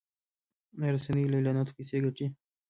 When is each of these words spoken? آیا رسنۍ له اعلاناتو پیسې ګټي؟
آیا 0.79 0.91
رسنۍ 0.95 1.23
له 1.27 1.35
اعلاناتو 1.39 1.75
پیسې 1.77 1.97
ګټي؟ 2.03 2.25